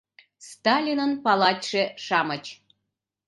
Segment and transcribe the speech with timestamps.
[0.47, 2.45] Сталинын палачше-шамыч.